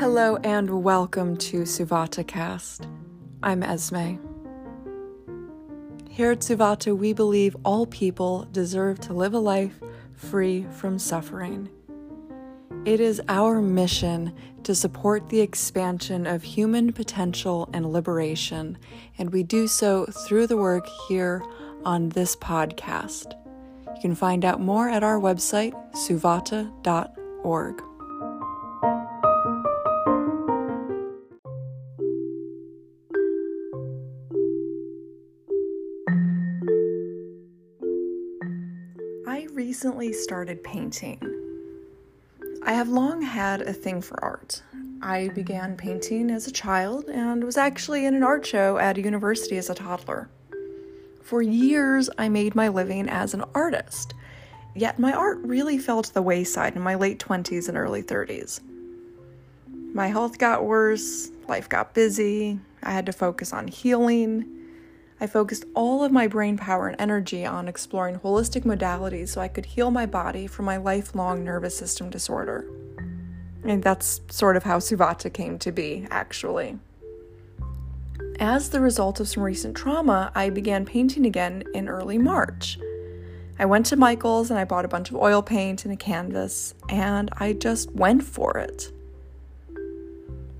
[0.00, 2.90] Hello and welcome to Suvatacast.
[3.42, 4.16] I'm Esme.
[6.08, 9.78] Here at Suvata, we believe all people deserve to live a life
[10.14, 11.68] free from suffering.
[12.86, 18.78] It is our mission to support the expansion of human potential and liberation,
[19.18, 21.42] and we do so through the work here
[21.84, 23.34] on this podcast.
[23.96, 27.82] You can find out more at our website, suvata.org.
[39.70, 41.20] recently started painting.
[42.64, 44.64] I have long had a thing for art.
[45.00, 49.00] I began painting as a child and was actually in an art show at a
[49.00, 50.28] university as a toddler.
[51.22, 54.12] For years, I made my living as an artist,
[54.74, 58.60] yet my art really fell to the wayside in my late 20s and early 30s.
[59.94, 64.59] My health got worse, life got busy, I had to focus on healing.
[65.22, 69.48] I focused all of my brain power and energy on exploring holistic modalities so I
[69.48, 72.64] could heal my body from my lifelong nervous system disorder.
[73.62, 76.78] And that's sort of how Suvata came to be, actually.
[78.38, 82.78] As the result of some recent trauma, I began painting again in early March.
[83.58, 86.74] I went to Michael's and I bought a bunch of oil paint and a canvas,
[86.88, 88.90] and I just went for it.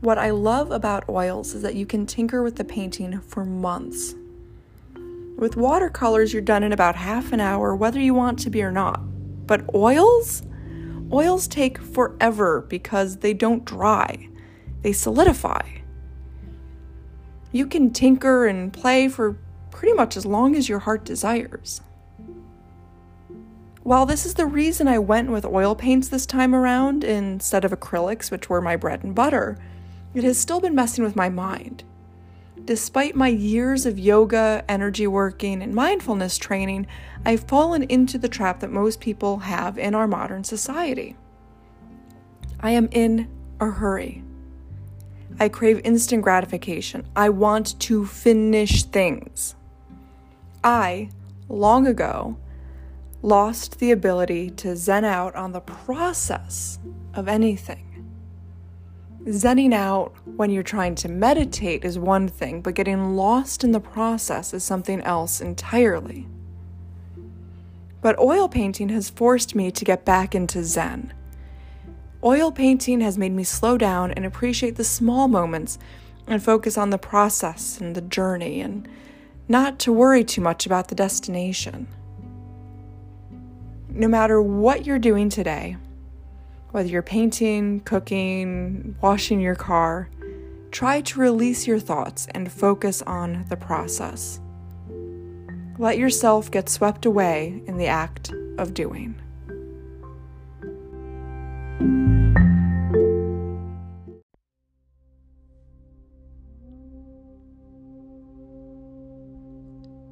[0.00, 4.16] What I love about oils is that you can tinker with the painting for months.
[5.38, 8.72] With watercolors, you're done in about half an hour, whether you want to be or
[8.72, 9.00] not.
[9.46, 10.42] But oils?
[11.12, 14.28] Oils take forever because they don't dry,
[14.82, 15.62] they solidify.
[17.52, 19.38] You can tinker and play for
[19.70, 21.82] pretty much as long as your heart desires.
[23.84, 27.70] While this is the reason I went with oil paints this time around instead of
[27.70, 29.56] acrylics, which were my bread and butter,
[30.14, 31.84] it has still been messing with my mind.
[32.68, 36.86] Despite my years of yoga, energy working, and mindfulness training,
[37.24, 41.16] I've fallen into the trap that most people have in our modern society.
[42.60, 44.22] I am in a hurry.
[45.40, 47.08] I crave instant gratification.
[47.16, 49.54] I want to finish things.
[50.62, 51.08] I,
[51.48, 52.36] long ago,
[53.22, 56.78] lost the ability to zen out on the process
[57.14, 57.87] of anything.
[59.28, 63.80] Zenning out when you're trying to meditate is one thing, but getting lost in the
[63.80, 66.26] process is something else entirely.
[68.00, 71.12] But oil painting has forced me to get back into Zen.
[72.24, 75.78] Oil painting has made me slow down and appreciate the small moments
[76.26, 78.88] and focus on the process and the journey and
[79.46, 81.86] not to worry too much about the destination.
[83.90, 85.76] No matter what you're doing today,
[86.78, 90.08] whether you're painting, cooking, washing your car,
[90.70, 94.38] try to release your thoughts and focus on the process.
[95.76, 99.20] Let yourself get swept away in the act of doing.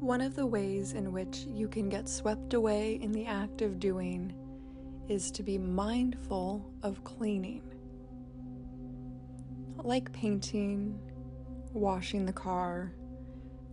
[0.00, 3.78] One of the ways in which you can get swept away in the act of
[3.78, 4.32] doing
[5.08, 7.62] is to be mindful of cleaning.
[9.82, 10.98] Like painting,
[11.72, 12.94] washing the car,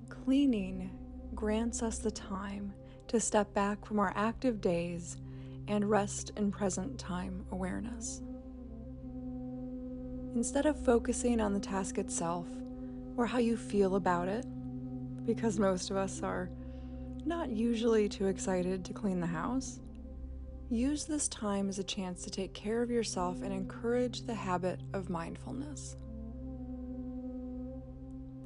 [0.09, 0.91] cleaning
[1.33, 2.73] grants us the time
[3.07, 5.17] to step back from our active days
[5.67, 8.21] and rest in present time awareness.
[10.35, 12.47] Instead of focusing on the task itself
[13.17, 14.45] or how you feel about it,
[15.25, 16.49] because most of us are
[17.25, 19.79] not usually too excited to clean the house,
[20.71, 24.79] Use this time as a chance to take care of yourself and encourage the habit
[24.93, 25.97] of mindfulness.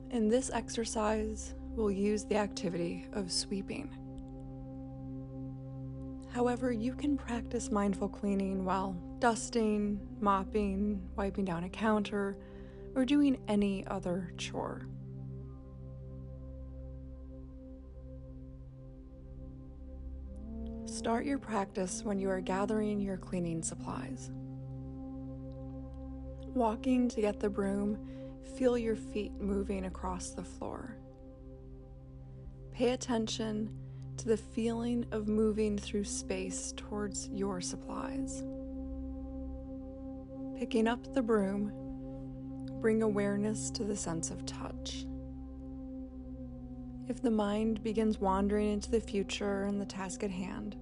[0.10, 3.96] In this exercise, we'll use the activity of sweeping.
[6.34, 12.40] However, you can practice mindful cleaning while dusting, mopping, wiping down a counter,
[12.96, 14.88] or doing any other chore.
[20.96, 24.32] Start your practice when you are gathering your cleaning supplies.
[26.54, 28.00] Walking to get the broom,
[28.56, 30.96] feel your feet moving across the floor.
[32.72, 33.78] Pay attention
[34.16, 38.46] to the feeling of moving through space towards your supplies.
[40.58, 41.74] Picking up the broom,
[42.80, 45.06] bring awareness to the sense of touch.
[47.08, 50.76] If the mind begins wandering into the future and the task at hand,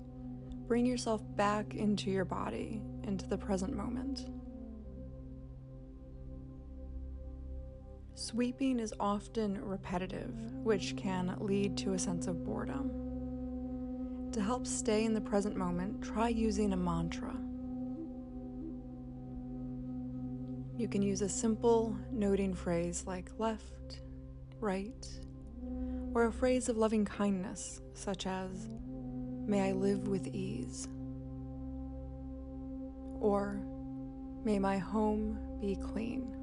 [0.67, 4.27] bring yourself back into your body, into the present moment.
[8.15, 10.33] Sweeping is often repetitive,
[10.63, 14.29] which can lead to a sense of boredom.
[14.31, 17.35] To help stay in the present moment, try using a mantra.
[20.77, 24.01] You can use a simple noting phrase like left,
[24.61, 25.05] right,
[26.13, 28.67] or a phrase of loving kindness, such as,
[29.45, 30.87] May I live with ease,
[33.19, 33.59] or
[34.45, 36.35] May my home be clean.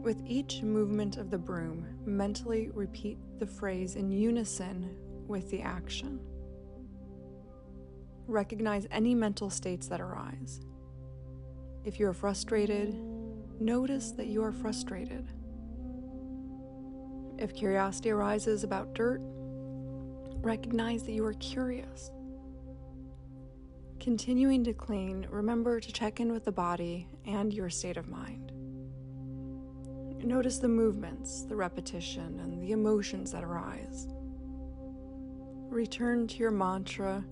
[0.00, 6.20] With each movement of the broom, mentally repeat the phrase in unison with the action.
[8.26, 10.60] Recognize any mental states that arise.
[11.84, 12.94] If you are frustrated,
[13.60, 15.28] notice that you are frustrated.
[17.44, 19.20] If curiosity arises about dirt,
[20.40, 22.10] recognize that you are curious.
[24.00, 28.50] Continuing to clean, remember to check in with the body and your state of mind.
[30.24, 34.08] Notice the movements, the repetition, and the emotions that arise.
[35.68, 37.22] Return to your mantra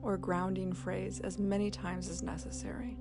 [0.00, 2.96] or grounding phrase as many times as necessary.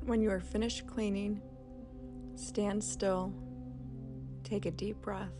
[0.00, 1.40] When you are finished cleaning,
[2.34, 3.32] stand still,
[4.44, 5.32] take a deep breath,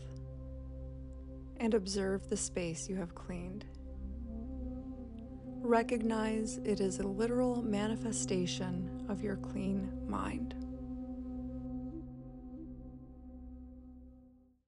[1.57, 3.65] and observe the space you have cleaned.
[5.61, 10.64] Recognize it is a literal manifestation of your clean mind.